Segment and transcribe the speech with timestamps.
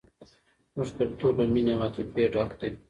[0.71, 2.69] زموږ کلتور له مینې او عاطفې ډک دی.